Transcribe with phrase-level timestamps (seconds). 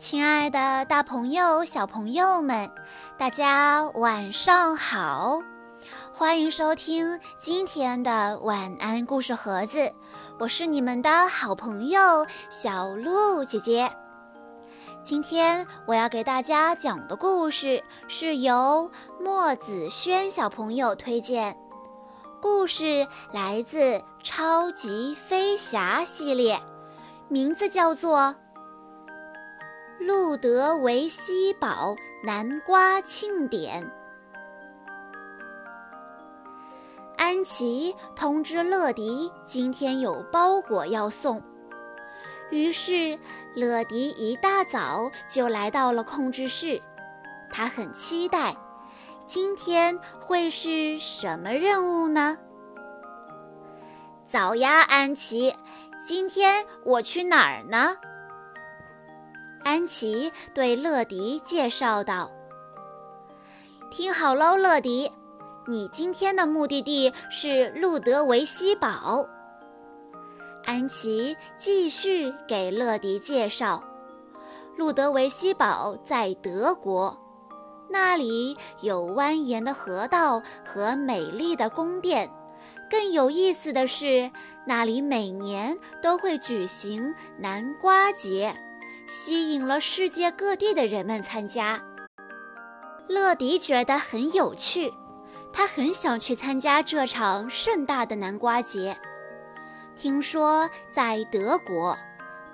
[0.00, 2.70] 亲爱的，大朋友、小朋友们，
[3.18, 5.42] 大家晚上好！
[6.10, 9.92] 欢迎收听今天的晚安故事盒子，
[10.38, 13.92] 我是你们的好朋友小鹿姐姐。
[15.02, 18.90] 今天我要给大家讲的故事是由
[19.20, 21.54] 莫子轩小朋友推荐，
[22.40, 23.78] 故事来自
[24.22, 26.58] 《超级飞侠》系列，
[27.28, 28.34] 名字叫做。
[30.00, 33.92] 路德维希堡南瓜庆典，
[37.18, 41.42] 安琪通知乐迪今天有包裹要送，
[42.50, 43.18] 于是
[43.54, 46.80] 乐迪一大早就来到了控制室。
[47.52, 48.56] 他很期待，
[49.26, 52.38] 今天会是什么任务呢？
[54.26, 55.54] 早呀，安琪，
[56.02, 57.98] 今天我去哪儿呢？
[59.62, 62.30] 安琪对乐迪介绍道
[63.90, 65.12] ：“听好喽，乐迪，
[65.68, 69.26] 你今天的目的地是路德维希堡。”
[70.64, 73.82] 安琪继续给乐迪介绍
[74.76, 77.18] ：“路德维希堡在德国，
[77.90, 82.30] 那里有蜿蜒的河道和美丽的宫殿。
[82.90, 84.30] 更有意思的是，
[84.66, 88.54] 那里每年都会举行南瓜节。”
[89.10, 91.82] 吸引了世界各地的人们参加。
[93.08, 94.94] 乐迪觉得很有趣，
[95.52, 98.96] 他很想去参加这场盛大的南瓜节。
[99.96, 101.98] 听说在德国，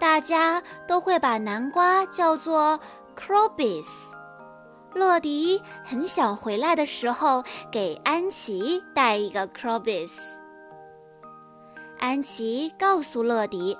[0.00, 2.80] 大家都会把南瓜叫做
[3.14, 4.16] c r o b i s
[4.94, 10.40] 乐迪很想回来的时候给安琪带一个 c r o b i s
[11.98, 13.76] 安琪告诉乐迪。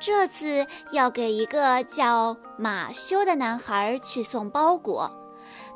[0.00, 5.10] 这次要给一个叫马修的男孩去送包裹，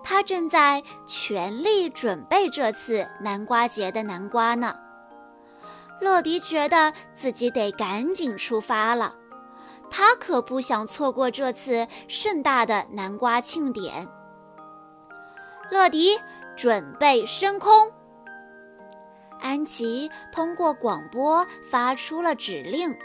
[0.05, 4.79] 他正在全力准备这次南瓜节的南瓜呢。
[6.01, 9.15] 乐迪觉得自己得赶紧出发了，
[9.91, 14.09] 他可不想错过这次盛大的南瓜庆典。
[15.71, 16.19] 乐迪，
[16.57, 17.91] 准备升空！
[19.41, 22.97] 安琪通过广播发出了指令。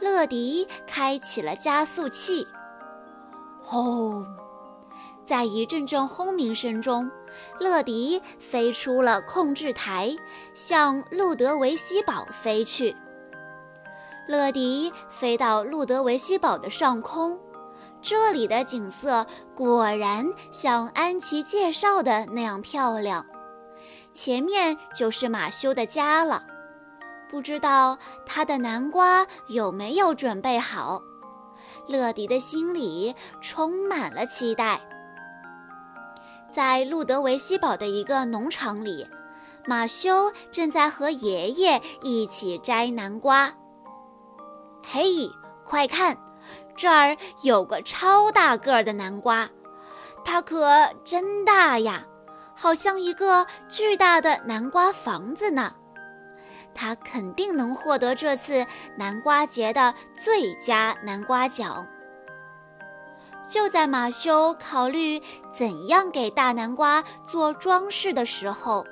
[0.00, 2.46] 乐迪开启了加速器，
[3.60, 4.26] 轰！
[5.24, 7.10] 在一阵阵轰鸣声中，
[7.58, 10.14] 乐迪飞出了控制台，
[10.52, 12.94] 向路德维希堡飞去。
[14.28, 17.38] 乐迪飞到路德维希堡的上空，
[18.02, 23.24] 这里的景色果然像安琪介绍的那样漂亮。
[24.12, 26.44] 前面就是马修的家了。
[27.30, 31.02] 不知道他的南瓜有没有准备好？
[31.86, 34.80] 乐迪的心里充满了期待。
[36.50, 39.06] 在路德维希堡的一个农场里，
[39.66, 43.52] 马修正在和爷爷一起摘南瓜。
[44.86, 45.28] 嘿，
[45.64, 46.16] 快看，
[46.76, 49.50] 这儿有个超大个儿的南瓜，
[50.24, 52.06] 它可真大呀，
[52.54, 55.74] 好像一个巨大的南瓜房子呢。
[56.74, 61.86] 他肯定能获得这次南瓜节的最佳南瓜奖。
[63.46, 65.20] 就在马修考虑
[65.52, 68.86] 怎样给大南瓜做装饰的时候，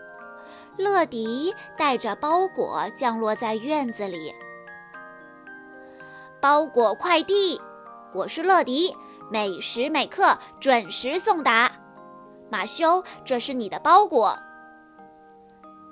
[0.76, 4.32] 乐迪带着包裹降落在院子里。
[6.40, 7.60] 包裹快递，
[8.12, 8.94] 我是乐迪，
[9.30, 11.72] 每时每刻准时送达。
[12.50, 14.38] 马修，这是你的包裹。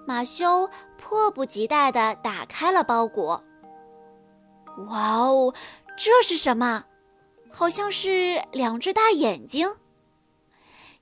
[0.06, 0.68] 马修。
[1.02, 3.42] 迫不及待地打开了包裹。
[4.86, 5.52] 哇哦，
[5.96, 6.84] 这是什么？
[7.50, 9.74] 好像是两只大眼睛。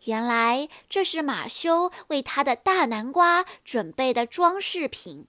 [0.05, 5.27] 原来这是马修为他的大南瓜准备的装饰品。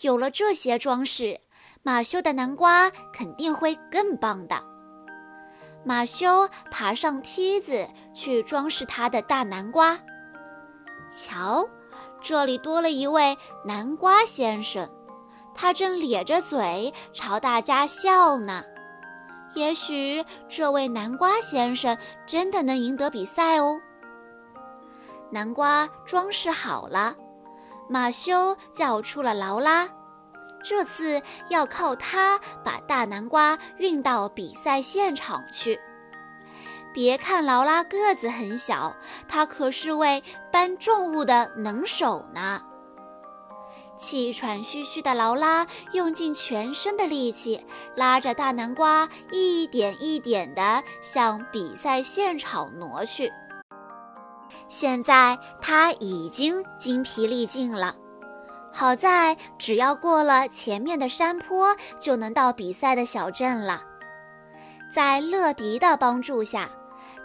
[0.00, 1.38] 有了这些装饰，
[1.84, 4.60] 马修的南瓜肯定会更棒的。
[5.84, 9.96] 马修爬上梯子去装饰他的大南瓜。
[11.12, 11.68] 瞧。
[12.20, 14.88] 这里多了一位南瓜先生，
[15.54, 18.64] 他正咧着嘴朝大家笑呢。
[19.54, 23.80] 也许这位南瓜先生真的能赢得比赛哦。
[25.30, 27.14] 南瓜装饰好了，
[27.88, 29.88] 马修叫出了劳拉，
[30.62, 35.80] 这次要靠他把大南瓜运到比赛现场去。
[36.92, 38.96] 别看劳拉个子很小，
[39.28, 42.62] 她可是位搬重物的能手呢。
[43.96, 53.32] 气喘吁吁的劳拉用尽全身的力气，拉着大南瓜一点一点地向比赛现场挪去。
[54.68, 57.96] 现在他已经精疲力尽了，
[58.72, 63.82] 好在只要过了前面的山坡，就能到比赛的小镇了。
[64.90, 66.68] 在乐迪的帮助下，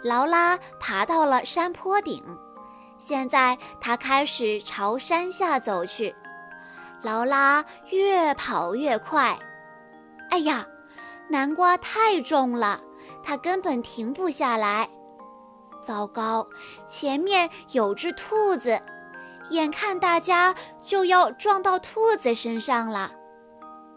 [0.02, 2.22] 劳拉爬到了山坡顶。
[2.98, 6.14] 现在他开始朝山下走去。
[7.02, 9.38] 劳拉越跑越快，
[10.30, 10.66] 哎呀，
[11.28, 12.80] 南瓜太重了，
[13.22, 14.88] 它根本停不下来。
[15.82, 16.46] 糟糕，
[16.86, 18.80] 前面有只兔子，
[19.50, 23.12] 眼看大家就要撞到兔子身上了。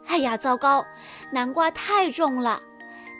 [0.05, 0.85] 哎呀，糟糕，
[1.31, 2.61] 南瓜太重了，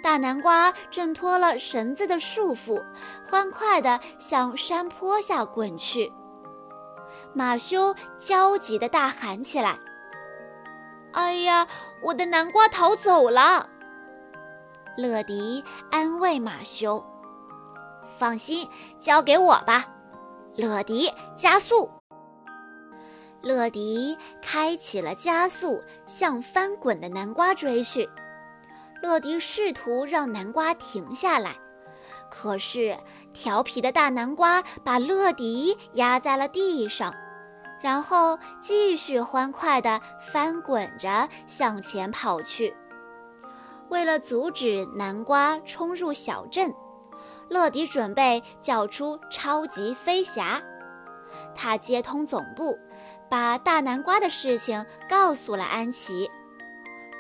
[0.03, 2.83] 大南瓜挣脱了绳子的束缚，
[3.29, 6.11] 欢快地向山坡下滚去。
[7.33, 9.77] 马修焦急地大喊起来
[11.13, 11.67] ：“哎呀，
[12.01, 13.69] 我的南瓜逃走了！”
[14.97, 17.03] 乐迪安慰马修。
[18.17, 18.67] 放心，
[18.99, 19.85] 交给我吧，
[20.55, 21.89] 乐迪，加速！
[23.44, 28.09] 乐迪开启了加速，向翻滚的南瓜追去。
[29.01, 31.55] 乐迪试图让南瓜停下来，
[32.29, 32.97] 可是
[33.33, 37.13] 调皮的大南瓜把乐迪压在了地上，
[37.81, 40.01] 然后继续欢快地
[40.31, 42.75] 翻滚着向前跑去。
[43.89, 46.73] 为了阻止南瓜冲入小镇。
[47.49, 50.61] 乐迪准备叫出超级飞侠，
[51.55, 52.77] 他接通总部，
[53.29, 56.29] 把大南瓜的事情告诉了安琪。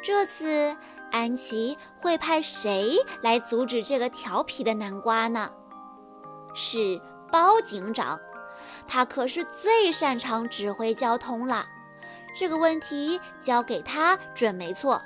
[0.03, 0.75] 这次
[1.11, 5.49] 安琪会派谁来阻止这个调皮的南瓜呢？
[6.53, 7.01] 是
[7.31, 8.19] 包警长，
[8.87, 11.65] 他可是最擅长指挥交通了。
[12.35, 15.01] 这个问题交给他准没错。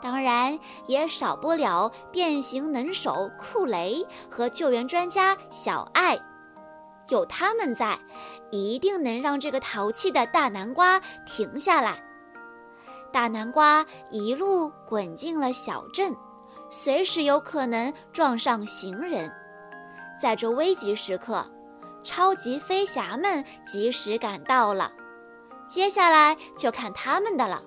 [0.00, 0.56] 当然
[0.86, 6.16] 也少不了变形能手库雷和救援专家小爱，
[7.08, 7.98] 有他们在，
[8.52, 12.00] 一定能让这个淘气的大南瓜停下来。
[13.12, 16.14] 大南瓜一路滚进了小镇，
[16.70, 19.32] 随时有可能撞上行人。
[20.20, 21.44] 在这危急时刻，
[22.02, 24.92] 超级飞侠们及时赶到了，
[25.66, 27.62] 接下来就看他们的了。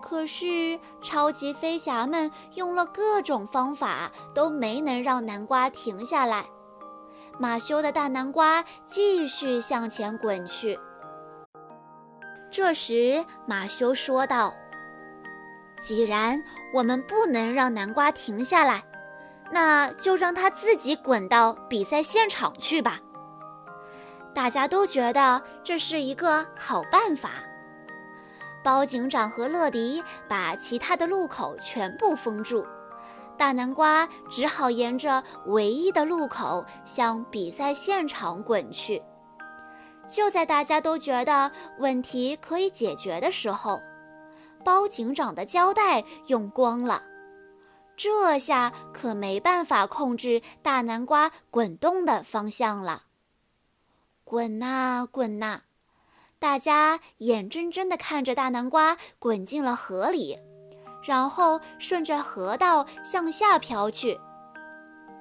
[0.00, 6.46] 可是，超级飞侠们用了各种方法，都没能让南瓜停下来。
[7.38, 10.78] 马修的大南瓜继续向前滚去。
[12.58, 14.52] 这时，马修说道
[15.80, 16.42] ：“既然
[16.74, 18.82] 我们不能让南瓜停下来，
[19.52, 22.98] 那就让它自己滚到比赛现场去吧。”
[24.34, 27.30] 大家都觉得这是一个好办法。
[28.64, 32.66] 包警长和乐迪把其他的路口全部封住，
[33.36, 39.00] 大南瓜只好沿着唯一的路口向比赛现场滚去。
[40.08, 43.78] 就在大家都觉得问题可以解决的时候，
[44.64, 47.02] 包警长的胶带用光了，
[47.96, 53.02] 这下可没办法控制大南瓜滚动的方向了。
[54.24, 55.60] 滚呐滚呐！
[56.38, 60.38] 大家眼睁睁地看着大南瓜滚进了河里，
[61.02, 64.18] 然后顺着河道向下飘去。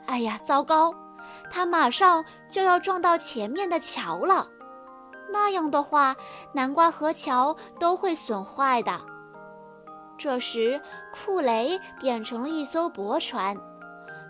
[0.05, 0.93] 哎呀，糟糕！
[1.51, 4.47] 它马上就要撞到前面的桥了。
[5.29, 6.15] 那样的话，
[6.53, 8.99] 南瓜和桥都会损坏的。
[10.17, 10.81] 这时，
[11.13, 13.55] 库雷变成了一艘驳船，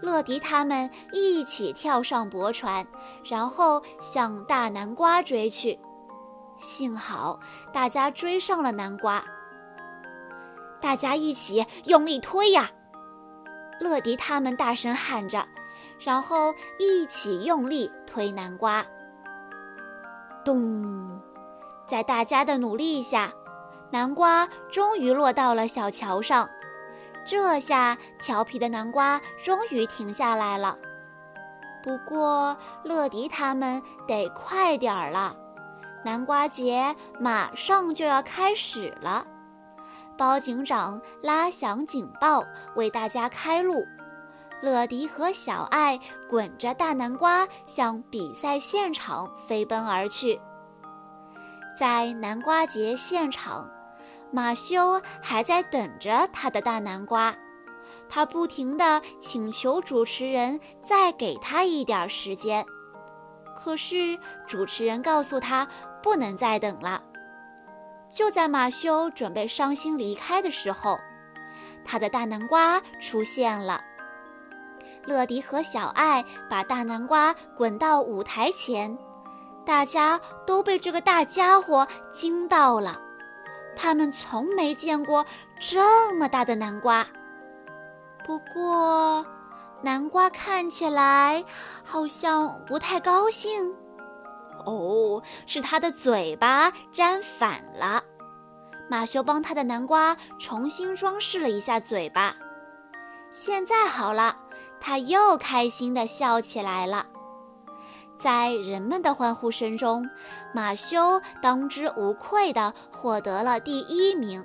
[0.02, 2.86] 乐迪他们一起跳上驳船，
[3.24, 5.80] 然后向大南瓜追去。
[6.60, 7.40] 幸好
[7.72, 9.24] 大家追上了南瓜，
[10.82, 12.70] 大家一起用力推呀！
[13.80, 15.48] 乐迪他们大声喊着，
[16.00, 18.84] 然后一起用力推南瓜。
[20.48, 21.20] 咚！
[21.86, 23.34] 在大家的努力下，
[23.92, 26.48] 南瓜终于落到了小桥上。
[27.26, 30.78] 这下调皮的南瓜终于停下来了。
[31.84, 35.36] 不过乐迪他们得快点儿了。
[36.06, 39.28] 南瓜节马上就要开始了，
[40.18, 42.46] 包警长拉响警报，
[42.78, 43.86] 为大家开路。
[44.62, 46.00] 乐迪和小爱
[46.30, 50.40] 滚着大南瓜向比赛现场飞奔而去。
[51.78, 53.70] 在南瓜节现场，
[54.32, 57.36] 马修还在等着他的大南瓜，
[58.10, 62.66] 他不停地请求主持人再给他一点时间。
[63.56, 65.68] 可是主持人告诉他。
[66.00, 67.04] 不能再等了。
[68.10, 70.98] 就在马修准备伤心离开的时候，
[71.84, 73.82] 他的大南瓜出现了。
[75.08, 78.96] 乐迪和小爱把大南瓜滚到舞台前，
[79.66, 83.00] 大家都被这个大家伙惊到了。
[83.76, 85.26] 他们从没见过
[85.60, 87.08] 这么大的南瓜。
[88.26, 89.26] 不过，
[89.82, 91.46] 南瓜看起来
[91.86, 93.74] 好像不太高兴。
[94.66, 98.04] 哦，是他的嘴巴粘反了。
[98.90, 102.36] 马修帮他的南瓜重新装饰了一下嘴巴，
[103.32, 104.36] 现在好了，
[104.80, 107.06] 他又开心地笑起来了。
[108.18, 110.10] 在人们的欢呼声中，
[110.54, 114.44] 马修当之无愧地获得了第一名。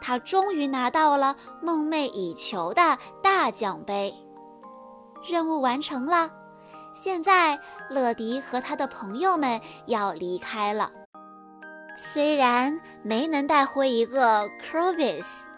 [0.00, 4.14] 他终于拿到了梦寐以求的大奖杯。
[5.24, 6.30] 任务完成了，
[6.94, 7.58] 现在
[7.90, 10.90] 乐迪和他的朋友们要离开了。
[11.96, 15.48] 虽然没能带回一个 c r o b i s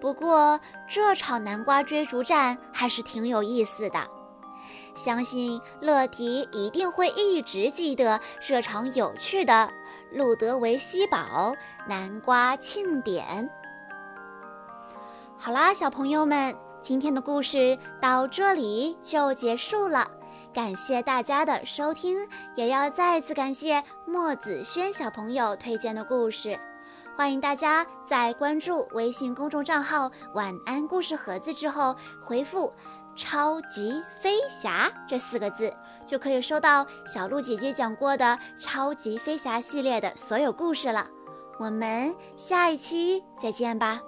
[0.00, 4.00] 不过这场南瓜追逐战还是挺有意思的。
[4.94, 9.70] 相信乐迪一定会一直记得这场有趣的
[10.12, 11.54] 路德维希堡
[11.88, 13.48] 南瓜庆典。
[15.36, 20.10] 好啦，小朋友们，今天的故事到这里就结束了。
[20.52, 26.58] 感谢大家的收听，也要再次感谢莫子轩小朋友推荐的故事。
[27.18, 32.72] 欢迎大家在关注微信公众账号“晚安故事盒子”之后，回复
[33.16, 35.74] “超级飞侠”这四个字，
[36.06, 41.08] 就可以收到小鹿姐姐讲过的超级飞侠系列的所有故事了。
[41.58, 44.00] 我们下一期再见吧。